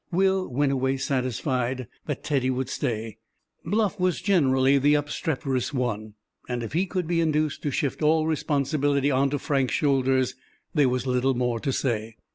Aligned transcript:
Will 0.11 0.47
went 0.47 0.71
away 0.71 0.97
satisfied 0.97 1.85
that 2.07 2.23
Teddy 2.23 2.49
would 2.49 2.69
stay. 2.69 3.19
Bluff 3.63 3.99
was 3.99 4.19
generally 4.19 4.79
the 4.79 4.95
obstreperous 4.95 5.75
one, 5.75 6.15
and 6.49 6.63
if 6.63 6.73
he 6.73 6.87
could 6.87 7.05
be 7.05 7.21
induced 7.21 7.61
to 7.61 7.69
shift 7.69 8.01
all 8.01 8.25
responsibility 8.25 9.11
on 9.11 9.29
to 9.29 9.37
Frank's 9.37 9.75
shoulders, 9.75 10.33
there 10.73 10.89
was 10.89 11.05
little 11.05 11.35
more 11.35 11.59
to 11.59 11.71
say. 11.71 12.15